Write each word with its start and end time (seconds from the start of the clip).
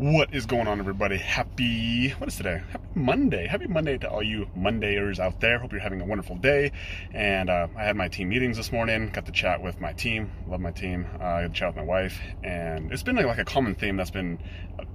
What 0.00 0.34
is 0.34 0.46
going 0.46 0.66
on, 0.66 0.78
everybody? 0.78 1.18
Happy, 1.18 2.08
what 2.12 2.26
is 2.26 2.36
today? 2.36 2.62
Happy 2.70 2.86
Monday. 2.94 3.46
Happy 3.46 3.66
Monday 3.66 3.98
to 3.98 4.08
all 4.08 4.22
you 4.22 4.48
Mondayers 4.56 5.18
out 5.18 5.42
there. 5.42 5.58
Hope 5.58 5.72
you're 5.72 5.80
having 5.82 6.00
a 6.00 6.06
wonderful 6.06 6.36
day. 6.36 6.72
And 7.12 7.50
uh, 7.50 7.68
I 7.76 7.84
had 7.84 7.96
my 7.96 8.08
team 8.08 8.30
meetings 8.30 8.56
this 8.56 8.72
morning, 8.72 9.10
got 9.10 9.26
to 9.26 9.32
chat 9.32 9.60
with 9.60 9.78
my 9.78 9.92
team. 9.92 10.32
Love 10.48 10.60
my 10.60 10.70
team. 10.70 11.06
Uh, 11.20 11.24
I 11.24 11.42
got 11.42 11.48
to 11.48 11.52
chat 11.52 11.68
with 11.68 11.76
my 11.76 11.82
wife. 11.82 12.18
And 12.42 12.90
it's 12.90 13.02
been 13.02 13.14
like, 13.14 13.26
like 13.26 13.40
a 13.40 13.44
common 13.44 13.74
theme 13.74 13.98
that's 13.98 14.10
been, 14.10 14.38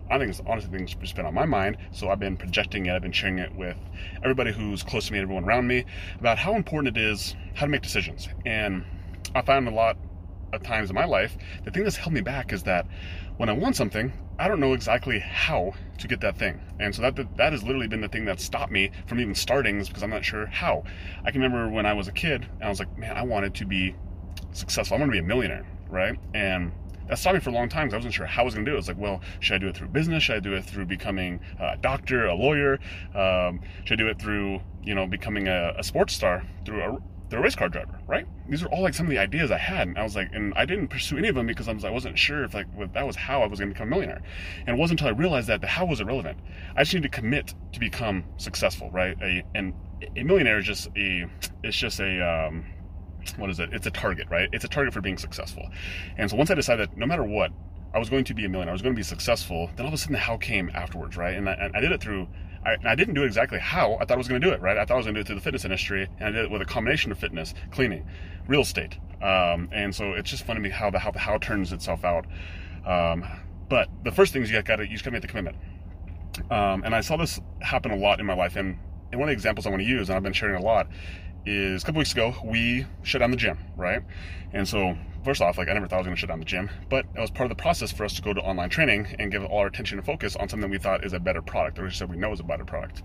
I 0.10 0.18
think 0.18 0.32
it's 0.32 0.42
honestly 0.48 0.76
things 0.76 0.96
just 0.96 1.16
been 1.16 1.28
on 1.28 1.36
my 1.36 1.46
mind. 1.46 1.78
So 1.92 2.10
I've 2.10 2.20
been 2.20 2.36
projecting 2.36 2.88
it, 2.88 2.94
I've 2.94 3.04
been 3.04 3.12
sharing 3.12 3.38
it 3.38 3.54
with 3.54 3.78
everybody 4.24 4.54
who's 4.54 4.82
close 4.82 5.06
to 5.06 5.14
me, 5.14 5.20
everyone 5.20 5.44
around 5.44 5.68
me, 5.68 5.86
about 6.20 6.40
how 6.40 6.56
important 6.56 6.98
it 6.98 7.00
is 7.00 7.36
how 7.54 7.68
to 7.68 7.72
make 7.72 7.84
decisions. 7.84 8.28
And 8.44 8.84
I 9.36 9.44
found 9.44 9.68
a 9.68 9.72
lot 9.72 9.98
of 10.54 10.64
times 10.64 10.90
in 10.90 10.96
my 10.96 11.06
life, 11.06 11.38
the 11.64 11.72
thing 11.72 11.84
that's 11.84 11.96
held 11.96 12.14
me 12.14 12.22
back 12.22 12.54
is 12.54 12.64
that 12.64 12.88
when 13.38 13.50
I 13.50 13.54
want 13.54 13.76
something, 13.76 14.14
I 14.38 14.48
don't 14.48 14.60
know 14.60 14.74
exactly 14.74 15.20
how 15.20 15.74
to 15.98 16.08
get 16.08 16.22
that 16.22 16.38
thing. 16.38 16.60
And 16.80 16.94
so 16.94 17.02
that 17.02 17.38
that 17.38 17.52
has 17.54 17.64
literally 17.64 17.88
been 17.88 18.02
the 18.02 18.08
thing 18.08 18.26
that 18.26 18.40
stopped 18.40 18.72
me 18.72 18.92
from 19.08 19.20
even 19.20 19.36
starting 19.36 19.80
is 19.80 19.88
because 19.88 20.04
I'm 20.04 20.10
not 20.10 20.26
sure 20.26 20.46
how. 20.46 20.84
I 21.24 21.32
can 21.32 21.42
remember 21.42 21.70
when 21.70 21.86
I 21.86 21.94
was 21.94 22.08
a 22.08 22.12
kid 22.12 22.48
and 22.56 22.64
I 22.64 22.70
was 22.70 22.80
like, 22.80 22.98
man, 22.98 23.18
I 23.18 23.24
wanted 23.24 23.56
to 23.56 23.66
be 23.66 23.96
successful. 24.52 24.98
I 24.98 25.00
want 25.00 25.12
to 25.12 25.14
be 25.14 25.20
a 25.20 25.24
millionaire, 25.24 25.66
right? 25.90 26.18
And 26.34 26.72
that 27.08 27.20
stopped 27.20 27.36
me 27.36 27.40
for 27.40 27.52
a 27.52 27.54
long 27.54 27.70
time 27.70 27.88
because 27.88 27.94
I 27.94 27.98
wasn't 27.98 28.14
sure 28.14 28.26
how 28.26 28.42
I 28.42 28.46
was 28.46 28.54
going 28.56 28.66
to 28.66 28.72
do 28.72 28.76
it. 28.76 28.80
It's 28.80 28.88
like, 28.88 28.98
well, 28.98 29.22
should 29.40 29.56
I 29.56 29.58
do 29.60 29.68
it 29.68 29.78
through 29.78 29.90
business? 29.90 30.24
Should 30.24 30.38
I 30.38 30.40
do 30.40 30.54
it 30.54 30.66
through 30.66 30.86
becoming 30.86 31.40
a 31.60 31.78
doctor, 31.78 32.26
a 32.26 32.36
lawyer? 32.36 32.80
Um, 33.14 33.62
should 33.84 34.00
I 34.00 34.04
do 34.04 34.08
it 34.10 34.20
through, 34.20 34.62
you 34.84 34.96
know, 34.96 35.06
becoming 35.06 35.48
a, 35.48 35.76
a 35.78 35.84
sports 35.84 36.14
star 36.14 36.44
through 36.66 37.02
a 37.38 37.42
race 37.42 37.56
car 37.56 37.70
driver, 37.70 38.00
right? 38.08 38.28
These 38.48 38.64
are 38.64 38.68
all 38.68 38.82
like 38.82 38.94
some 38.94 39.06
of 39.06 39.10
the 39.10 39.18
ideas 39.18 39.52
I 39.52 39.58
had, 39.58 39.88
and 39.88 39.98
I 39.98 40.04
was 40.04 40.16
like, 40.16 40.30
and 40.34 40.54
I 40.56 40.66
didn't 40.66 40.88
pursue 40.88 41.18
any 41.18 41.28
of 41.28 41.36
them 41.36 41.48
because 41.48 41.68
I, 41.68 41.74
was, 41.74 41.84
I 41.86 41.90
wasn't 41.90 42.18
sure 42.18 42.44
if 42.44 42.54
like 42.54 42.68
that 42.94 43.06
was 43.06 43.16
how 43.16 43.42
I 43.42 43.48
was 43.48 43.60
going 43.60 43.70
to 43.70 43.74
become 43.74 43.88
a 43.88 43.92
millionaire. 43.92 44.22
And 44.66 44.78
it 44.78 44.80
wasn't 44.80 45.00
until 45.00 45.16
I 45.16 45.18
realized 45.18 45.48
that 45.48 45.62
the 45.62 45.68
how 45.68 45.86
was 45.86 46.02
irrelevant. 46.02 46.40
I 46.76 46.84
just 46.84 46.94
need 46.94 47.04
to 47.04 47.10
commit 47.10 47.54
to 47.74 47.80
become 47.80 48.24
successful, 48.38 48.90
right? 48.92 49.18
A, 49.22 49.44
and 49.56 49.74
a 50.16 50.24
millionaire 50.24 50.60
is 50.60 50.66
just 50.66 50.88
a, 50.96 51.26
it's 51.64 51.78
just 51.78 52.00
a, 52.00 52.22
um, 52.22 52.66
what 53.38 53.50
is 53.50 53.60
it? 53.60 53.70
It's 53.74 53.88
a 53.88 53.92
target, 53.92 54.28
right? 54.30 54.50
It's 54.54 54.66
a 54.66 54.70
target 54.70 54.94
for 54.94 55.02
being 55.02 55.18
successful. 55.18 55.68
And 56.18 56.30
so 56.30 56.36
once 56.38 56.52
I 56.52 56.56
decided 56.56 56.92
that 56.92 56.98
no 56.98 57.06
matter 57.06 57.24
what, 57.24 57.52
I 57.94 57.98
was 57.98 58.10
going 58.10 58.26
to 58.26 58.34
be 58.34 58.44
a 58.44 58.50
millionaire, 58.50 58.72
I 58.72 58.74
was 58.74 58.82
going 58.82 58.94
to 58.94 59.00
be 59.00 59.04
successful, 59.04 59.70
then 59.76 59.86
all 59.86 59.88
of 59.88 59.94
a 59.94 59.98
sudden 59.98 60.14
the 60.14 60.20
how 60.20 60.38
came 60.38 60.70
afterwards, 60.74 61.16
right? 61.16 61.36
And 61.36 61.50
I, 61.50 61.54
and 61.54 61.76
I 61.76 61.80
did 61.80 61.94
it 61.94 62.02
through 62.02 62.28
I, 62.66 62.78
I, 62.84 62.96
didn't 62.96 63.14
do 63.14 63.24
exactly 63.24 63.60
how 63.60 63.96
I 63.96 64.06
thought 64.06 64.14
I 64.14 64.18
was 64.18 64.28
going 64.28 64.42
to 64.42 64.48
do 64.48 64.54
it, 64.54 64.62
right? 64.62 64.78
I 64.78 64.86
thought 64.86 64.96
I 64.96 64.98
was 64.98 65.06
going 65.06 65.16
to 65.16 65.20
do 65.20 65.24
it 65.24 65.28
through 65.28 65.36
the 65.36 65.42
fitness 65.42 65.66
industry, 65.66 66.10
and 66.20 66.30
I 66.30 66.32
did 66.32 66.46
it 66.46 66.52
with 66.52 66.62
a 66.62 66.66
combination 66.66 67.12
of 67.12 67.20
fitness, 67.20 67.54
cleaning, 67.72 68.06
real 68.48 68.62
estate, 68.62 68.98
um, 69.22 69.70
and 69.72 69.94
so 69.94 70.14
it's 70.14 70.30
just 70.30 70.46
funny 70.46 70.60
to 70.60 70.64
me 70.64 70.70
how 70.70 70.90
the 70.90 71.00
how 71.00 71.12
the 71.12 71.20
how 71.20 71.38
turns 71.38 71.72
itself 71.72 72.04
out. 72.04 72.26
Um, 72.86 73.24
but 73.70 73.90
the 74.04 74.12
first 74.12 74.34
thing 74.34 74.42
is 74.42 74.52
you 74.52 74.62
got 74.62 74.78
to 74.78 74.84
you 74.84 74.92
just 74.92 75.04
got 75.04 75.10
to 75.10 75.14
make 75.14 75.22
the 75.22 75.28
commitment, 75.28 75.58
um, 76.52 76.84
and 76.84 76.96
I 76.96 77.02
saw 77.02 77.18
this 77.18 77.40
happen 77.62 77.92
a 77.92 77.96
lot 77.98 78.20
in 78.20 78.26
my 78.26 78.36
life, 78.36 78.56
and 78.56 78.78
and 79.12 79.20
one 79.20 79.30
of 79.30 79.32
the 79.32 79.34
examples 79.34 79.66
I 79.66 79.70
want 79.70 79.82
to 79.82 79.88
use, 79.88 80.10
and 80.10 80.18
I've 80.18 80.24
been 80.24 80.34
sharing 80.34 80.56
a 80.56 80.66
lot, 80.66 80.88
is 81.46 81.84
a 81.84 81.86
couple 81.86 82.00
weeks 82.00 82.12
ago 82.12 82.36
we 82.44 82.86
shut 83.04 83.20
down 83.20 83.32
the 83.32 83.38
gym, 83.38 83.58
right? 83.76 84.02
And 84.54 84.68
so 84.68 84.98
first 85.24 85.42
off, 85.42 85.58
like 85.58 85.68
I 85.68 85.74
never 85.74 85.88
thought 85.88 85.98
I 85.98 86.00
was 86.00 86.06
going 86.06 86.16
to 86.16 86.20
shut 86.20 86.30
down 86.30 86.40
the 86.40 86.46
gym, 86.46 86.70
but 86.90 87.06
it 87.16 87.20
was 87.20 87.32
part 87.32 87.50
of 87.50 87.58
the 87.58 87.62
process 87.62 87.92
for 87.92 88.06
us 88.06 88.14
to 88.14 88.22
go 88.22 88.34
to 88.34 88.42
online 88.42 88.70
training 88.70 89.16
and 89.20 89.32
give 89.32 89.44
all 89.44 89.60
our 89.60 89.68
attention 89.68 89.98
and 89.98 90.06
focus 90.06 90.36
on 90.36 90.48
something 90.50 90.70
we 90.70 90.78
thought 90.78 91.04
is 91.04 91.14
a 91.14 91.20
better 91.20 91.42
product, 91.42 91.80
or 91.80 91.84
we 91.84 91.92
said 91.92 92.10
we 92.10 92.18
know 92.18 92.32
is 92.32 92.40
a 92.40 92.44
better 92.44 92.66
product. 92.66 93.02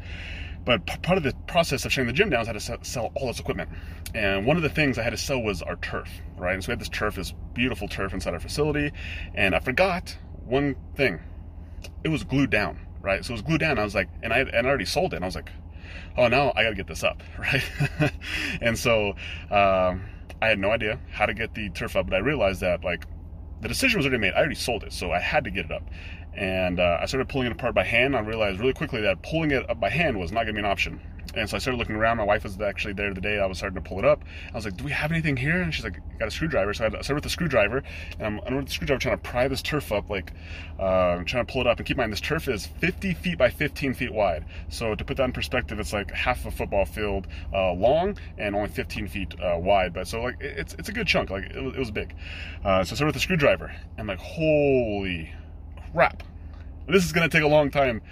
But 0.65 0.85
part 1.03 1.17
of 1.17 1.25
the 1.25 1.33
process 1.47 1.85
of 1.85 1.93
shutting 1.93 2.07
the 2.07 2.13
gym 2.13 2.29
down 2.31 2.43
is 2.43 2.49
I 2.49 2.53
had 2.53 2.61
to 2.61 2.85
sell 2.85 3.11
all 3.15 3.29
this 3.29 3.41
equipment. 3.41 3.71
And 4.15 4.45
one 4.45 4.59
of 4.59 4.63
the 4.63 4.69
things 4.69 4.99
I 4.99 5.03
had 5.03 5.11
to 5.11 5.17
sell 5.17 5.41
was 5.41 5.63
our 5.63 5.77
turf, 5.77 6.11
right? 6.37 6.53
And 6.53 6.63
so 6.63 6.69
we 6.69 6.73
had 6.73 6.81
this 6.81 6.91
turf, 6.91 7.15
this 7.15 7.33
beautiful 7.55 7.89
turf 7.89 8.13
inside 8.13 8.35
our 8.35 8.41
facility, 8.41 8.93
and 9.35 9.55
I 9.55 9.61
forgot 9.61 10.17
one 10.45 10.77
thing. 10.97 11.21
It 12.05 12.09
was 12.09 12.25
glued 12.25 12.51
down, 12.51 12.79
right? 13.01 13.25
So 13.25 13.31
it 13.31 13.37
was 13.37 13.43
glued 13.43 13.61
down. 13.61 13.79
I 13.79 13.85
was 13.85 13.95
like, 13.95 14.09
and 14.23 14.33
I, 14.33 14.41
and 14.41 14.67
I 14.67 14.69
already 14.69 14.85
sold 14.85 15.15
it. 15.15 15.17
And 15.17 15.25
I 15.25 15.29
was 15.29 15.35
like, 15.35 15.51
oh, 16.17 16.29
no, 16.29 16.53
I 16.55 16.63
got 16.63 16.71
to 16.71 16.75
get 16.77 16.87
this 16.87 17.05
up, 17.05 17.23
right? 17.39 17.63
and 18.61 18.79
so, 18.79 19.15
um, 19.51 20.03
I 20.43 20.49
had 20.49 20.59
no 20.59 20.71
idea 20.71 20.99
how 21.13 21.27
to 21.27 21.35
get 21.35 21.55
the 21.55 21.69
turf 21.71 21.97
up, 21.97 22.07
but 22.07 22.15
I 22.15 22.19
realized 22.19 22.61
that 22.61 22.83
like 22.83 23.05
the 23.61 23.69
decision 23.69 23.99
was 23.99 24.07
already 24.07 24.21
made. 24.21 24.33
I 24.33 24.39
already 24.39 24.55
sold 24.55 24.85
it, 24.85 24.93
so 24.93 25.13
I 25.13 25.19
had 25.19 25.45
to 25.45 25.51
get 25.51 25.67
it 25.67 25.73
up. 25.73 25.83
And 26.35 26.81
uh, 26.81 26.99
I 27.01 27.07
started 27.07 27.29
pulling 27.29 27.49
it 27.49 27.53
apart 27.53 27.75
by 27.75 27.85
hand. 27.85 28.17
I 28.17 28.21
realized 28.21 28.61
really 28.61 28.73
quickly 28.73 29.01
that 29.03 29.23
pulling 29.23 29.51
it 29.51 29.69
up 29.69 29.81
by 29.81 29.91
hand 29.91 30.19
was 30.19 30.33
not 30.33 30.45
going 30.45 30.49
to 30.49 30.53
be 30.55 30.59
an 30.61 30.65
option. 30.65 31.01
And 31.35 31.49
so 31.49 31.57
I 31.57 31.61
started 31.61 31.79
looking 31.79 31.95
around. 31.95 32.17
My 32.17 32.25
wife 32.25 32.45
was 32.45 32.61
actually 32.61 32.95
there 32.95 33.15
the 33.15 33.21
day 33.21 33.39
I 33.39 33.47
was 33.47 33.59
starting 33.59 33.81
to 33.81 33.89
pull 33.89 33.99
it 33.99 34.05
up. 34.05 34.23
I 34.53 34.57
was 34.57 34.65
like, 34.65 34.77
"Do 34.77 34.85
we 34.85 34.91
have 34.91 35.13
anything 35.13 35.37
here?" 35.37 35.63
And 35.63 35.73
she's 35.73 35.85
like, 35.85 36.01
"Got 36.19 36.29
a 36.29 36.31
screwdriver." 36.31 36.75
So 36.75 36.87
I 36.87 36.89
started 36.89 37.15
with 37.15 37.25
the 37.25 37.31
screwdriver, 37.31 37.83
and 38.19 38.27
I'm 38.27 38.41
under 38.41 38.63
the 38.63 38.71
screwdriver 38.71 39.01
trying 39.01 39.17
to 39.17 39.23
pry 39.23 39.47
this 39.47 39.63
turf 39.63 39.93
up, 39.93 40.11
like 40.11 40.33
uh, 40.79 41.23
trying 41.25 41.47
to 41.47 41.53
pull 41.53 41.61
it 41.61 41.67
up. 41.67 41.79
And 41.79 41.87
keep 41.87 41.97
in 41.97 41.99
mind, 41.99 42.13
this 42.13 42.21
turf 42.21 42.49
is 42.49 42.67
50 42.67 43.15
feet 43.15 43.39
by 43.39 43.49
15 43.49 43.95
feet 43.95 44.13
wide. 44.13 44.45
So 44.69 44.95
to 44.95 45.05
put 45.05 45.17
that 45.19 45.25
in 45.25 45.33
perspective, 45.33 45.79
it's 45.79 45.93
like 45.93 46.11
half 46.11 46.47
a 46.47 46.51
football 46.51 46.85
field 46.85 47.27
uh, 47.53 47.73
long 47.73 48.17
and 48.39 48.57
only 48.57 48.69
15 48.69 49.09
feet 49.09 49.35
uh, 49.41 49.57
wide. 49.59 49.93
But 49.95 50.09
so 50.09 50.23
like 50.23 50.41
it's 50.41 50.75
it's 50.75 50.89
a 50.89 50.93
good 50.93 51.07
chunk. 51.07 51.31
Like 51.31 51.45
it 51.45 51.63
was, 51.63 51.75
it 51.75 51.79
was 51.79 51.91
big. 51.91 52.15
Uh, 52.65 52.83
so 52.83 52.93
I 52.93 52.97
started 52.97 53.07
with 53.07 53.15
the 53.15 53.21
screwdriver, 53.21 53.73
and 53.97 54.09
like, 54.09 54.19
holy 54.19 55.33
crap! 55.93 56.23
This 56.89 57.05
is 57.05 57.13
gonna 57.13 57.29
take 57.29 57.43
a 57.43 57.49
long 57.49 57.71
time 57.71 58.03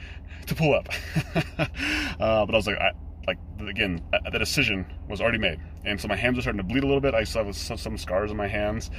to 0.46 0.54
pull 0.54 0.74
up. 0.74 0.88
uh, 1.58 2.46
but 2.46 2.50
I 2.50 2.56
was 2.56 2.66
like, 2.66 2.78
I, 2.78 2.92
like 3.28 3.68
again, 3.68 4.02
the 4.32 4.38
decision 4.38 4.86
was 5.08 5.20
already 5.20 5.38
made, 5.38 5.60
and 5.84 6.00
so 6.00 6.08
my 6.08 6.16
hands 6.16 6.36
were 6.36 6.42
starting 6.42 6.58
to 6.58 6.64
bleed 6.64 6.82
a 6.82 6.86
little 6.86 7.00
bit. 7.00 7.14
I 7.14 7.24
still 7.24 7.44
have 7.44 7.54
some, 7.54 7.76
some 7.76 7.98
scars 7.98 8.30
on 8.30 8.36
my 8.36 8.48
hands. 8.48 8.90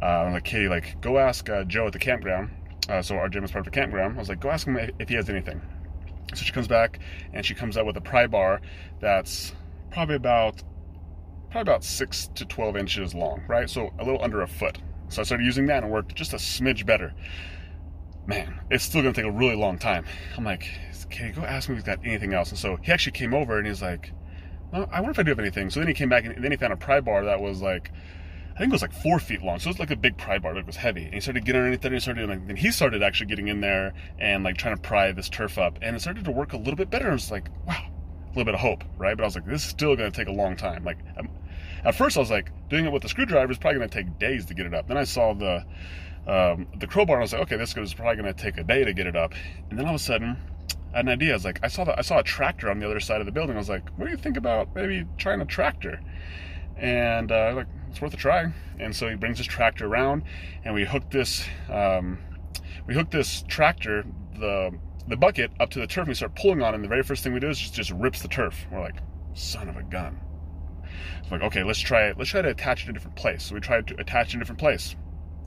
Uh, 0.00 0.06
I'm 0.06 0.32
like, 0.32 0.44
Katie, 0.44 0.68
like, 0.68 1.00
go 1.00 1.18
ask 1.18 1.50
uh, 1.50 1.64
Joe 1.64 1.88
at 1.88 1.92
the 1.92 1.98
campground. 1.98 2.50
Uh, 2.88 3.02
so 3.02 3.16
our 3.16 3.28
gym 3.28 3.44
is 3.44 3.50
part 3.50 3.66
of 3.66 3.72
the 3.72 3.78
campground. 3.78 4.16
I 4.16 4.18
was 4.18 4.28
like, 4.28 4.40
go 4.40 4.50
ask 4.50 4.66
him 4.66 4.76
if 4.98 5.08
he 5.08 5.14
has 5.16 5.28
anything. 5.28 5.60
So 6.34 6.44
she 6.44 6.52
comes 6.52 6.68
back 6.68 7.00
and 7.32 7.44
she 7.44 7.54
comes 7.54 7.76
out 7.76 7.86
with 7.86 7.96
a 7.96 8.00
pry 8.00 8.26
bar 8.26 8.60
that's 9.00 9.52
probably 9.90 10.16
about 10.16 10.62
probably 11.50 11.70
about 11.72 11.84
six 11.84 12.28
to 12.36 12.44
twelve 12.46 12.76
inches 12.76 13.14
long, 13.14 13.42
right? 13.46 13.68
So 13.68 13.92
a 13.98 14.04
little 14.04 14.22
under 14.22 14.42
a 14.42 14.48
foot. 14.48 14.78
So 15.08 15.20
I 15.20 15.24
started 15.24 15.44
using 15.44 15.66
that 15.66 15.82
and 15.82 15.86
it 15.86 15.90
worked 15.92 16.14
just 16.14 16.32
a 16.32 16.36
smidge 16.36 16.86
better. 16.86 17.12
Man, 18.26 18.60
it's 18.70 18.84
still 18.84 19.02
gonna 19.02 19.14
take 19.14 19.24
a 19.24 19.30
really 19.30 19.56
long 19.56 19.78
time. 19.78 20.04
I'm 20.36 20.44
like, 20.44 20.68
okay, 21.06 21.30
go 21.30 21.42
ask 21.42 21.68
me 21.68 21.74
if 21.74 21.78
he's 21.80 21.86
got 21.86 22.04
anything 22.04 22.32
else. 22.32 22.50
And 22.50 22.58
so 22.58 22.76
he 22.76 22.92
actually 22.92 23.12
came 23.12 23.34
over 23.34 23.58
and 23.58 23.66
he's 23.66 23.82
like, 23.82 24.12
well, 24.72 24.88
I 24.92 25.00
wonder 25.00 25.10
if 25.10 25.18
I 25.18 25.22
do 25.22 25.30
have 25.30 25.38
anything. 25.38 25.70
So 25.70 25.80
then 25.80 25.88
he 25.88 25.94
came 25.94 26.08
back 26.08 26.24
and 26.24 26.42
then 26.42 26.50
he 26.50 26.56
found 26.56 26.72
a 26.72 26.76
pry 26.76 27.00
bar 27.00 27.24
that 27.24 27.40
was 27.40 27.60
like, 27.60 27.90
I 28.54 28.58
think 28.58 28.70
it 28.70 28.72
was 28.72 28.82
like 28.82 28.92
four 28.92 29.18
feet 29.18 29.42
long. 29.42 29.58
So 29.58 29.68
it 29.68 29.72
was 29.72 29.80
like 29.80 29.90
a 29.90 29.96
big 29.96 30.16
pry 30.16 30.38
bar, 30.38 30.56
it 30.56 30.66
was 30.66 30.76
heavy. 30.76 31.04
And 31.04 31.14
he 31.14 31.20
started 31.20 31.44
getting 31.44 31.60
underneath 31.60 31.84
it 31.84 31.86
and 31.86 31.94
he 31.94 32.00
started, 32.00 32.28
like, 32.28 32.46
then 32.46 32.56
he 32.56 32.70
started 32.70 33.02
actually 33.02 33.26
getting 33.26 33.48
in 33.48 33.60
there 33.60 33.92
and 34.18 34.44
like 34.44 34.56
trying 34.56 34.76
to 34.76 34.82
pry 34.82 35.12
this 35.12 35.28
turf 35.28 35.58
up. 35.58 35.78
And 35.82 35.96
it 35.96 36.00
started 36.00 36.24
to 36.24 36.30
work 36.30 36.52
a 36.52 36.56
little 36.56 36.76
bit 36.76 36.90
better. 36.90 37.10
I 37.10 37.12
was 37.12 37.30
like, 37.30 37.48
wow, 37.66 37.86
a 37.86 38.28
little 38.28 38.44
bit 38.44 38.54
of 38.54 38.60
hope, 38.60 38.84
right? 38.96 39.16
But 39.16 39.24
I 39.24 39.26
was 39.26 39.34
like, 39.34 39.46
this 39.46 39.64
is 39.64 39.70
still 39.70 39.96
to 39.96 40.10
take 40.10 40.28
a 40.28 40.32
long 40.32 40.56
time. 40.56 40.84
Like, 40.84 40.98
I'm, 41.18 41.28
at 41.84 41.94
first 41.94 42.16
I 42.16 42.20
was 42.20 42.30
like, 42.30 42.50
doing 42.68 42.84
it 42.84 42.92
with 42.92 43.02
the 43.02 43.08
screwdriver 43.08 43.50
is 43.50 43.58
probably 43.58 43.80
to 43.80 43.88
take 43.88 44.18
days 44.18 44.46
to 44.46 44.54
get 44.54 44.66
it 44.66 44.74
up. 44.74 44.86
Then 44.86 44.96
I 44.96 45.04
saw 45.04 45.34
the, 45.34 45.64
um, 46.26 46.68
the 46.78 46.86
crowbar 46.86 47.16
and 47.16 47.22
I 47.22 47.24
was 47.24 47.32
like, 47.32 47.42
okay, 47.42 47.56
this 47.56 47.76
is 47.76 47.94
probably 47.94 48.22
going 48.22 48.32
to 48.32 48.40
take 48.40 48.56
a 48.58 48.64
day 48.64 48.84
to 48.84 48.92
get 48.92 49.06
it 49.06 49.16
up. 49.16 49.34
And 49.70 49.78
then 49.78 49.86
all 49.86 49.94
of 49.94 50.00
a 50.00 50.04
sudden, 50.04 50.36
I 50.92 50.98
had 50.98 51.06
an 51.06 51.12
idea. 51.12 51.32
I 51.32 51.34
was 51.34 51.44
like, 51.44 51.58
I 51.62 51.68
saw 51.68 51.84
that 51.84 51.98
I 51.98 52.02
saw 52.02 52.18
a 52.18 52.22
tractor 52.22 52.70
on 52.70 52.78
the 52.78 52.86
other 52.86 53.00
side 53.00 53.20
of 53.20 53.26
the 53.26 53.32
building. 53.32 53.56
I 53.56 53.58
was 53.58 53.68
like, 53.68 53.88
what 53.96 54.04
do 54.04 54.10
you 54.10 54.16
think 54.16 54.36
about 54.36 54.74
maybe 54.74 55.06
trying 55.18 55.40
a 55.40 55.46
tractor? 55.46 56.00
And 56.76 57.32
uh, 57.32 57.52
like, 57.56 57.66
it's 57.90 58.00
worth 58.00 58.14
a 58.14 58.16
try. 58.16 58.52
And 58.78 58.94
so 58.94 59.08
he 59.08 59.16
brings 59.16 59.38
his 59.38 59.46
tractor 59.46 59.86
around, 59.86 60.22
and 60.64 60.74
we 60.74 60.84
hooked 60.84 61.10
this 61.10 61.44
um, 61.70 62.18
we 62.86 62.94
hooked 62.94 63.10
this 63.10 63.42
tractor 63.48 64.04
the 64.38 64.78
the 65.08 65.16
bucket 65.16 65.50
up 65.60 65.70
to 65.70 65.80
the 65.80 65.86
turf. 65.86 66.02
and 66.02 66.08
We 66.08 66.14
start 66.14 66.36
pulling 66.36 66.62
on 66.62 66.72
it. 66.72 66.76
And 66.76 66.84
the 66.84 66.88
very 66.88 67.02
first 67.02 67.24
thing 67.24 67.32
we 67.32 67.40
do 67.40 67.48
is 67.48 67.58
just 67.58 67.74
just 67.74 67.90
rips 67.90 68.22
the 68.22 68.28
turf. 68.28 68.66
We're 68.70 68.80
like, 68.80 68.96
son 69.34 69.68
of 69.68 69.76
a 69.76 69.82
gun. 69.82 70.20
It's 71.22 71.30
like, 71.30 71.42
okay, 71.42 71.64
let's 71.64 71.80
try 71.80 72.08
it. 72.08 72.18
Let's 72.18 72.30
try 72.30 72.42
to 72.42 72.50
attach 72.50 72.82
it 72.82 72.84
in 72.84 72.90
a 72.90 72.92
different 72.94 73.16
place. 73.16 73.44
So 73.44 73.54
we 73.54 73.60
tried 73.60 73.86
to 73.88 74.00
attach 74.00 74.28
it 74.28 74.34
in 74.34 74.40
a 74.40 74.44
different 74.44 74.60
place. 74.60 74.94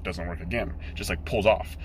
Doesn't 0.05 0.27
work 0.27 0.39
again. 0.39 0.73
Just 0.93 1.09
like 1.09 1.25
pulls 1.25 1.45
off. 1.45 1.75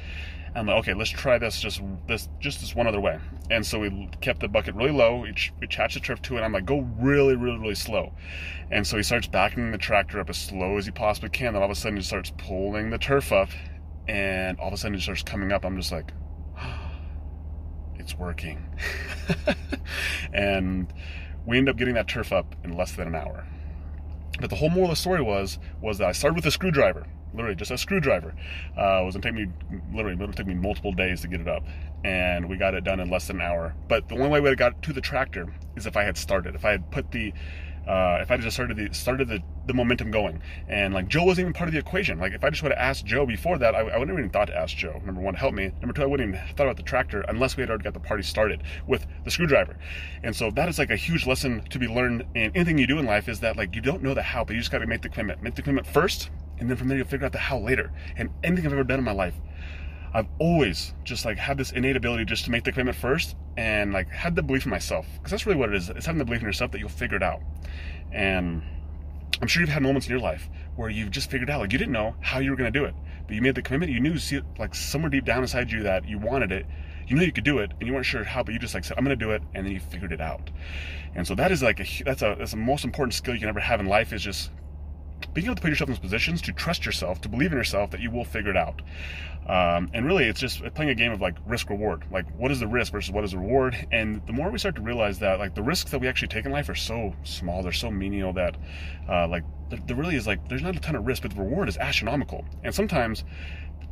I'm 0.54 0.66
like, 0.66 0.78
okay, 0.78 0.94
let's 0.94 1.10
try 1.10 1.38
this 1.38 1.60
just 1.60 1.80
this 2.08 2.28
just 2.40 2.60
this 2.60 2.74
one 2.74 2.86
other 2.86 3.00
way. 3.00 3.18
And 3.50 3.64
so 3.64 3.78
we 3.78 4.08
kept 4.20 4.40
the 4.40 4.48
bucket 4.48 4.74
really 4.74 4.90
low. 4.90 5.20
We, 5.20 5.32
ch- 5.32 5.52
the 5.60 5.66
turf 5.66 6.20
to 6.22 6.36
it. 6.36 6.40
I'm 6.40 6.52
like, 6.52 6.66
go 6.66 6.80
really, 6.98 7.36
really, 7.36 7.58
really 7.58 7.74
slow. 7.74 8.12
And 8.70 8.86
so 8.86 8.96
he 8.96 9.02
starts 9.02 9.26
backing 9.26 9.70
the 9.70 9.78
tractor 9.78 10.20
up 10.20 10.28
as 10.28 10.36
slow 10.36 10.76
as 10.76 10.86
he 10.86 10.92
possibly 10.92 11.30
can. 11.30 11.54
Then 11.54 11.62
all 11.62 11.70
of 11.70 11.76
a 11.76 11.80
sudden 11.80 11.96
he 11.96 12.02
starts 12.02 12.32
pulling 12.36 12.90
the 12.90 12.98
turf 12.98 13.32
up, 13.32 13.50
and 14.08 14.58
all 14.58 14.68
of 14.68 14.74
a 14.74 14.76
sudden 14.76 14.96
it 14.96 15.02
starts 15.02 15.22
coming 15.22 15.52
up. 15.52 15.64
I'm 15.64 15.76
just 15.76 15.92
like, 15.92 16.12
it's 17.96 18.16
working. 18.16 18.66
and 20.32 20.92
we 21.46 21.58
end 21.58 21.68
up 21.68 21.76
getting 21.76 21.94
that 21.94 22.08
turf 22.08 22.32
up 22.32 22.56
in 22.64 22.76
less 22.76 22.92
than 22.92 23.06
an 23.06 23.14
hour. 23.14 23.46
But 24.40 24.50
the 24.50 24.56
whole 24.56 24.70
moral 24.70 24.90
of 24.90 24.96
the 24.96 25.00
story 25.00 25.22
was 25.22 25.58
was 25.80 25.98
that 25.98 26.08
I 26.08 26.12
started 26.12 26.34
with 26.34 26.46
a 26.46 26.50
screwdriver 26.50 27.06
literally 27.34 27.54
just 27.54 27.70
a 27.70 27.78
screwdriver. 27.78 28.34
Uh, 28.76 29.02
it 29.02 29.04
was 29.04 29.14
gonna 29.14 29.22
take 29.22 29.34
me 29.34 29.46
literally 29.92 30.22
it 30.22 30.36
take 30.36 30.46
me 30.46 30.54
multiple 30.54 30.92
days 30.92 31.20
to 31.22 31.28
get 31.28 31.40
it 31.40 31.48
up, 31.48 31.64
and 32.04 32.48
we 32.48 32.56
got 32.56 32.74
it 32.74 32.84
done 32.84 33.00
in 33.00 33.10
less 33.10 33.26
than 33.26 33.36
an 33.36 33.42
hour. 33.42 33.74
But 33.88 34.08
the 34.08 34.14
only 34.16 34.28
way 34.28 34.40
we 34.40 34.54
got 34.54 34.80
to 34.82 34.92
the 34.92 35.00
tractor 35.00 35.52
is 35.76 35.86
if 35.86 35.96
I 35.96 36.04
had 36.04 36.16
started. 36.16 36.54
If 36.54 36.64
I 36.64 36.70
had 36.70 36.90
put 36.90 37.10
the 37.10 37.32
uh, 37.86 38.18
if 38.20 38.30
I 38.30 38.36
just 38.36 38.54
started 38.54 38.76
the 38.76 38.94
started 38.94 39.28
the, 39.28 39.42
the 39.66 39.74
momentum 39.74 40.10
going, 40.10 40.42
and 40.68 40.92
like 40.92 41.08
Joe 41.08 41.24
wasn't 41.24 41.46
even 41.46 41.52
part 41.52 41.68
of 41.68 41.72
the 41.72 41.80
equation. 41.80 42.18
Like 42.18 42.32
if 42.32 42.44
I 42.44 42.50
just 42.50 42.62
would 42.62 42.72
have 42.72 42.78
asked 42.78 43.06
Joe 43.06 43.24
before 43.26 43.58
that, 43.58 43.74
I, 43.74 43.80
I 43.80 43.98
wouldn't 43.98 44.18
even 44.18 44.30
thought 44.30 44.46
to 44.46 44.56
ask 44.56 44.76
Joe. 44.76 45.00
Number 45.04 45.20
one, 45.20 45.34
help 45.34 45.54
me. 45.54 45.72
Number 45.80 45.92
two, 45.92 46.02
I 46.02 46.06
wouldn't 46.06 46.28
even 46.28 46.40
thought 46.56 46.64
about 46.66 46.76
the 46.76 46.82
tractor 46.82 47.22
unless 47.22 47.56
we 47.56 47.62
had 47.62 47.70
already 47.70 47.84
got 47.84 47.94
the 47.94 48.00
party 48.00 48.22
started 48.22 48.62
with 48.86 49.06
the 49.24 49.30
screwdriver. 49.30 49.76
And 50.22 50.36
so 50.36 50.50
that 50.52 50.68
is 50.68 50.78
like 50.78 50.90
a 50.90 50.96
huge 50.96 51.26
lesson 51.26 51.62
to 51.70 51.78
be 51.78 51.88
learned 51.88 52.26
in 52.34 52.52
anything 52.54 52.78
you 52.78 52.86
do 52.86 52.98
in 52.98 53.06
life 53.06 53.28
is 53.28 53.40
that 53.40 53.56
like 53.56 53.74
you 53.74 53.80
don't 53.80 54.02
know 54.02 54.14
the 54.14 54.22
how, 54.22 54.44
but 54.44 54.54
you 54.54 54.60
just 54.60 54.70
got 54.70 54.78
to 54.78 54.86
make 54.86 55.02
the 55.02 55.08
commitment. 55.08 55.42
Make 55.42 55.54
the 55.54 55.62
commitment 55.62 55.86
first, 55.86 56.30
and 56.60 56.68
then 56.68 56.76
from 56.76 56.88
there 56.88 56.98
you'll 56.98 57.06
figure 57.06 57.26
out 57.26 57.32
the 57.32 57.38
how 57.38 57.58
later. 57.58 57.90
And 58.16 58.30
anything 58.44 58.66
I've 58.66 58.72
ever 58.72 58.84
done 58.84 58.98
in 58.98 59.04
my 59.04 59.12
life, 59.12 59.34
I've 60.12 60.28
always 60.38 60.94
just 61.04 61.24
like 61.24 61.38
had 61.38 61.56
this 61.56 61.72
innate 61.72 61.96
ability 61.96 62.24
just 62.26 62.44
to 62.44 62.50
make 62.50 62.64
the 62.64 62.72
commitment 62.72 62.96
first 62.96 63.36
and 63.56 63.92
like 63.92 64.08
had 64.10 64.36
the 64.36 64.42
belief 64.42 64.64
in 64.64 64.70
myself 64.70 65.06
because 65.14 65.30
that's 65.30 65.46
really 65.46 65.58
what 65.58 65.70
it 65.70 65.76
is. 65.76 65.88
It's 65.88 66.06
having 66.06 66.18
the 66.18 66.24
belief 66.24 66.40
in 66.40 66.46
yourself 66.46 66.70
that 66.72 66.78
you'll 66.78 66.88
figure 66.88 67.16
it 67.16 67.22
out. 67.22 67.40
And 68.12 68.62
I'm 69.40 69.48
sure 69.48 69.62
you've 69.62 69.70
had 69.70 69.82
moments 69.82 70.06
in 70.06 70.10
your 70.10 70.20
life 70.20 70.48
where 70.76 70.90
you've 70.90 71.10
just 71.10 71.30
figured 71.30 71.48
out 71.48 71.60
like 71.60 71.72
you 71.72 71.78
didn't 71.78 71.92
know 71.92 72.14
how 72.20 72.40
you 72.40 72.50
were 72.50 72.56
going 72.56 72.72
to 72.72 72.78
do 72.78 72.84
it, 72.84 72.94
but 73.26 73.34
you 73.34 73.40
made 73.40 73.54
the 73.54 73.62
commitment. 73.62 73.92
You 73.92 74.00
knew 74.00 74.18
see, 74.18 74.40
like 74.58 74.74
somewhere 74.74 75.10
deep 75.10 75.24
down 75.24 75.42
inside 75.42 75.70
you 75.70 75.84
that 75.84 76.06
you 76.08 76.18
wanted 76.18 76.52
it. 76.52 76.66
You 77.06 77.16
knew 77.16 77.24
you 77.24 77.32
could 77.32 77.44
do 77.44 77.58
it, 77.58 77.72
and 77.80 77.88
you 77.88 77.92
weren't 77.92 78.06
sure 78.06 78.22
how, 78.22 78.44
but 78.44 78.52
you 78.52 78.60
just 78.60 78.72
like 78.72 78.84
said, 78.84 78.96
"I'm 78.96 79.04
going 79.04 79.18
to 79.18 79.24
do 79.24 79.32
it," 79.32 79.42
and 79.54 79.66
then 79.66 79.72
you 79.72 79.80
figured 79.80 80.12
it 80.12 80.20
out. 80.20 80.50
And 81.14 81.26
so 81.26 81.34
that 81.34 81.50
is 81.50 81.60
like 81.62 81.80
a 81.80 82.04
that's 82.04 82.22
a 82.22 82.36
that's 82.38 82.52
the 82.52 82.56
most 82.56 82.84
important 82.84 83.14
skill 83.14 83.34
you 83.34 83.40
can 83.40 83.48
ever 83.48 83.60
have 83.60 83.80
in 83.80 83.86
life 83.86 84.12
is 84.12 84.22
just 84.22 84.50
being 85.34 85.46
able 85.46 85.56
to 85.56 85.62
put 85.62 85.68
yourself 85.68 85.88
in 85.88 85.94
those 85.94 86.00
positions 86.00 86.42
to 86.42 86.52
trust 86.52 86.84
yourself, 86.84 87.20
to 87.22 87.28
believe 87.28 87.52
in 87.52 87.58
yourself 87.58 87.90
that 87.90 88.00
you 88.00 88.10
will 88.10 88.24
figure 88.24 88.50
it 88.50 88.56
out. 88.56 88.82
Um, 89.46 89.90
and 89.94 90.06
really, 90.06 90.24
it's 90.24 90.40
just 90.40 90.62
playing 90.74 90.90
a 90.90 90.94
game 90.94 91.12
of 91.12 91.20
like 91.20 91.36
risk 91.46 91.70
reward. 91.70 92.04
Like, 92.10 92.26
what 92.36 92.50
is 92.50 92.60
the 92.60 92.68
risk 92.68 92.92
versus 92.92 93.10
what 93.10 93.24
is 93.24 93.32
the 93.32 93.38
reward? 93.38 93.76
And 93.90 94.24
the 94.26 94.32
more 94.32 94.50
we 94.50 94.58
start 94.58 94.76
to 94.76 94.82
realize 94.82 95.18
that, 95.20 95.38
like, 95.38 95.54
the 95.54 95.62
risks 95.62 95.90
that 95.90 96.00
we 96.00 96.08
actually 96.08 96.28
take 96.28 96.44
in 96.44 96.52
life 96.52 96.68
are 96.68 96.74
so 96.74 97.14
small, 97.24 97.62
they're 97.62 97.72
so 97.72 97.90
menial 97.90 98.32
that, 98.34 98.56
uh, 99.08 99.26
like, 99.28 99.44
there, 99.70 99.78
there 99.86 99.96
really 99.96 100.16
is 100.16 100.26
like, 100.26 100.48
there's 100.48 100.62
not 100.62 100.76
a 100.76 100.80
ton 100.80 100.94
of 100.94 101.06
risk, 101.06 101.22
but 101.22 101.34
the 101.34 101.40
reward 101.40 101.68
is 101.68 101.76
astronomical. 101.78 102.44
And 102.62 102.74
sometimes, 102.74 103.24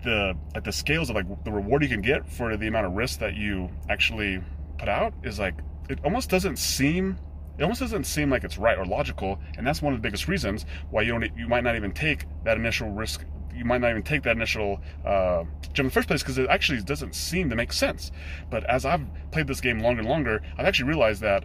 the 0.05 0.37
at 0.55 0.65
the 0.65 0.73
scales 0.73 1.11
of 1.11 1.17
like 1.17 1.45
the 1.45 1.51
reward 1.51 1.83
you 1.83 1.89
can 1.89 2.01
get 2.01 2.29
for 2.29 2.57
the 2.57 2.67
amount 2.67 2.87
of 2.87 2.93
risk 2.93 3.19
that 3.19 3.35
you 3.35 3.69
actually 3.89 4.41
put 4.79 4.89
out 4.89 5.13
is 5.23 5.39
like 5.39 5.55
it 5.89 5.99
almost 6.05 6.31
doesn't 6.31 6.59
seem 6.59 7.19
it 7.59 7.63
almost 7.63 7.81
doesn't 7.81 8.05
seem 8.05 8.31
like 8.31 8.45
it's 8.45 8.57
right 8.57 8.79
or 8.79 8.87
logical 8.87 9.39
and 9.57 9.67
that's 9.67 9.83
one 9.83 9.93
of 9.93 9.99
the 10.01 10.03
biggest 10.03 10.29
reasons 10.29 10.65
why 10.91 11.03
you 11.03 11.11
don't 11.11 11.37
you 11.37 11.49
might 11.49 11.65
not 11.65 11.77
even 11.77 11.93
take 11.93 12.25
that 12.45 12.57
initial 12.57 12.91
risk 12.91 13.25
you 13.59 13.65
might 13.65 13.81
not 13.81 13.91
even 13.91 14.03
take 14.03 14.23
that 14.23 14.37
initial 14.37 14.81
uh, 15.05 15.43
jump 15.73 15.79
in 15.79 15.85
the 15.87 15.91
first 15.91 16.07
place 16.07 16.23
because 16.23 16.39
it 16.39 16.49
actually 16.49 16.81
doesn't 16.83 17.15
seem 17.15 17.51
to 17.51 17.57
make 17.57 17.73
sense. 17.73 18.13
But 18.51 18.65
as 18.65 18.85
i've 18.85 19.05
played 19.33 19.47
this 19.47 19.61
game 19.61 19.81
longer 19.81 20.01
and 20.01 20.09
longer 20.09 20.43
i've 20.57 20.65
actually 20.65 20.89
realized 20.89 21.23
that 21.23 21.45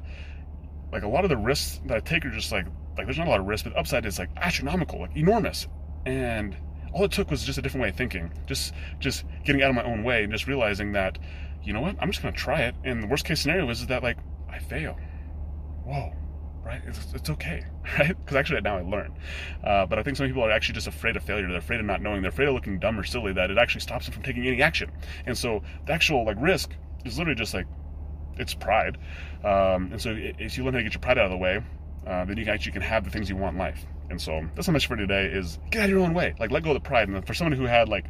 like 0.92 1.04
a 1.04 1.08
lot 1.08 1.24
of 1.26 1.30
the 1.30 1.38
risks 1.38 1.82
that 1.88 1.98
i 1.98 2.00
take 2.00 2.24
are 2.26 2.30
just 2.30 2.52
like 2.52 2.68
like 2.98 3.08
there's 3.08 3.18
not 3.18 3.28
a 3.28 3.32
lot 3.32 3.40
of 3.40 3.48
risk 3.48 3.64
but 3.64 3.76
upside 3.76 4.06
is 4.06 4.20
like 4.20 4.30
astronomical 4.38 5.02
like 5.02 5.16
enormous. 5.18 5.68
And 6.06 6.56
all 6.92 7.04
it 7.06 7.12
took 7.12 7.32
was 7.32 7.44
just 7.44 7.58
a 7.58 7.62
different 7.62 7.82
way 7.82 7.90
of 7.90 7.96
thinking 7.96 8.32
just 8.46 8.74
just 9.00 9.26
getting 9.44 9.64
out 9.64 9.72
of 9.72 9.76
my 9.76 9.84
own 9.84 10.04
way 10.04 10.24
and 10.24 10.32
just 10.32 10.48
realizing 10.48 10.92
that 10.92 11.18
you 11.64 11.74
know 11.74 11.82
what 11.82 11.96
i'm 12.00 12.12
just 12.12 12.22
to 12.22 12.32
try 12.32 12.62
it. 12.62 12.76
And 12.84 13.02
the 13.02 13.08
worst 13.08 13.26
case 13.26 13.42
scenario 13.42 13.68
is 13.70 13.88
that 13.88 14.04
like 14.04 14.18
i 14.50 14.60
fail 14.60 14.98
whoa, 15.86 16.14
right? 16.64 16.82
It's, 16.86 17.14
it's 17.14 17.30
okay, 17.30 17.66
right? 18.00 18.16
Because 18.18 18.36
actually 18.36 18.62
now 18.62 18.78
I 18.78 18.82
learn. 18.82 19.14
Uh, 19.64 19.86
but 19.86 20.00
I 20.00 20.04
think 20.04 20.18
some 20.18 20.28
people 20.28 20.44
are 20.44 20.52
actually 20.52 20.76
just 20.76 20.88
afraid 20.88 21.16
of 21.16 21.24
failure. 21.24 21.48
They're 21.48 21.58
afraid 21.58 21.80
of 21.80 21.86
not 21.86 22.02
knowing. 22.02 22.22
They're 22.22 22.30
afraid 22.30 22.48
of 22.48 22.54
looking 22.54 22.80
dumb 22.80 23.00
or 23.00 23.04
silly 23.04 23.34
that 23.34 23.52
it 23.52 23.58
actually 23.58 23.82
stops 23.82 24.06
them 24.06 24.14
from 24.14 24.24
taking 24.24 24.48
any 24.48 24.62
action. 24.62 24.92
And 25.26 25.38
so 25.38 25.64
the 25.86 25.94
actual 25.94 26.26
like 26.26 26.38
risk 26.40 26.72
is 27.06 27.18
literally 27.18 27.38
just 27.38 27.54
like 27.54 27.68
it's 28.38 28.54
pride. 28.54 28.98
Um, 29.44 29.92
and 29.92 30.02
so 30.02 30.16
if 30.18 30.58
you 30.58 30.64
learn 30.64 30.74
how 30.74 30.80
to 30.80 30.84
get 30.84 30.94
your 30.94 31.02
pride 31.02 31.18
out 31.18 31.26
of 31.26 31.32
the 31.32 31.38
way, 31.38 31.62
uh, 32.08 32.26
then 32.26 32.38
you 32.38 32.46
actually 32.46 32.72
can 32.74 32.82
have 32.82 33.04
the 33.04 33.10
things 33.10 33.30
you 33.30 33.36
want 33.36 33.54
in 33.54 33.60
life. 33.60 33.86
And 34.10 34.22
so 34.22 34.46
that's 34.56 34.68
my 34.68 34.74
message 34.74 34.88
for 34.88 34.96
today: 34.96 35.26
is 35.26 35.60
get 35.72 35.82
out 35.82 35.86
of 35.86 35.92
your 35.92 36.00
own 36.00 36.14
way. 36.14 36.36
Like 36.40 36.52
let 36.52 36.64
go 36.64 36.72
of 36.72 36.76
the 36.76 36.88
pride. 36.88 37.08
And 37.10 37.26
for 37.26 37.34
someone 37.34 37.58
who 37.58 37.66
had 37.66 37.90
like 37.90 38.06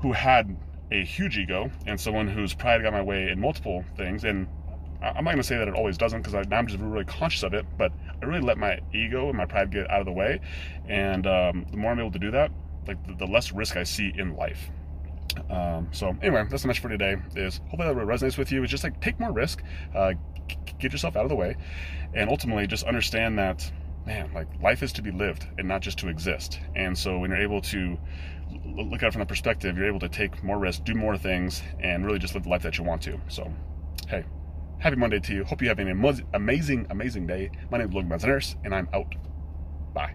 who 0.00 0.12
had 0.12 0.56
a 0.90 1.04
huge 1.04 1.36
ego 1.38 1.70
and 1.86 2.00
someone 2.00 2.28
whose 2.28 2.54
pride 2.54 2.82
got 2.82 2.92
my 2.92 3.02
way 3.02 3.28
in 3.30 3.40
multiple 3.40 3.84
things 3.96 4.24
and 4.24 4.46
I'm 5.02 5.24
not 5.24 5.32
going 5.32 5.36
to 5.38 5.42
say 5.42 5.56
that 5.56 5.68
it 5.68 5.74
always 5.74 5.98
doesn't 5.98 6.22
because 6.22 6.34
I'm 6.34 6.66
just 6.66 6.80
really 6.80 7.04
conscious 7.04 7.42
of 7.42 7.54
it, 7.54 7.66
but 7.76 7.92
I 8.20 8.24
really 8.24 8.40
let 8.40 8.58
my 8.58 8.80
ego 8.94 9.28
and 9.28 9.36
my 9.36 9.46
pride 9.46 9.70
get 9.70 9.90
out 9.90 10.00
of 10.00 10.06
the 10.06 10.12
way. 10.12 10.40
And 10.88 11.26
um, 11.26 11.66
the 11.70 11.76
more 11.76 11.92
I'm 11.92 11.98
able 11.98 12.12
to 12.12 12.18
do 12.18 12.30
that, 12.32 12.50
like 12.86 13.04
the, 13.06 13.14
the 13.14 13.26
less 13.26 13.52
risk 13.52 13.76
I 13.76 13.82
see 13.82 14.12
in 14.16 14.36
life. 14.36 14.70
Um, 15.50 15.88
so 15.92 16.16
anyway, 16.22 16.46
that's 16.48 16.62
the 16.62 16.68
message 16.68 16.82
for 16.82 16.88
today. 16.88 17.16
Is 17.34 17.60
hopefully 17.68 17.92
that 17.92 17.96
resonates 17.96 18.38
with 18.38 18.52
you. 18.52 18.62
Is 18.62 18.70
just 18.70 18.84
like 18.84 19.00
take 19.00 19.20
more 19.20 19.32
risk, 19.32 19.62
uh, 19.94 20.14
get 20.78 20.92
yourself 20.92 21.16
out 21.16 21.24
of 21.24 21.28
the 21.28 21.36
way, 21.36 21.56
and 22.14 22.30
ultimately 22.30 22.66
just 22.66 22.84
understand 22.84 23.38
that 23.38 23.70
man, 24.06 24.30
like 24.32 24.46
life 24.62 24.82
is 24.82 24.92
to 24.92 25.02
be 25.02 25.10
lived 25.10 25.46
and 25.58 25.66
not 25.66 25.82
just 25.82 25.98
to 25.98 26.08
exist. 26.08 26.60
And 26.74 26.96
so 26.96 27.18
when 27.18 27.30
you're 27.30 27.40
able 27.40 27.60
to 27.62 27.98
look 28.64 29.02
at 29.02 29.08
it 29.08 29.12
from 29.12 29.18
that 29.20 29.28
perspective, 29.28 29.76
you're 29.76 29.88
able 29.88 30.00
to 30.00 30.08
take 30.08 30.42
more 30.42 30.58
risk, 30.58 30.84
do 30.84 30.94
more 30.94 31.18
things, 31.18 31.62
and 31.80 32.06
really 32.06 32.18
just 32.18 32.34
live 32.34 32.44
the 32.44 32.48
life 32.48 32.62
that 32.62 32.78
you 32.78 32.84
want 32.84 33.02
to. 33.02 33.20
So, 33.28 33.52
hey, 34.08 34.24
happy 34.86 34.94
Monday 34.94 35.18
to 35.18 35.34
you. 35.34 35.42
Hope 35.42 35.60
you 35.62 35.68
have 35.68 35.80
an 35.80 35.88
amazing, 36.32 36.86
amazing 36.90 37.26
day. 37.26 37.50
My 37.72 37.78
name 37.78 37.88
is 37.88 37.92
Logan 37.92 38.08
Manzaneris, 38.08 38.54
and 38.64 38.72
I'm 38.72 38.88
out. 38.94 39.16
Bye. 39.92 40.14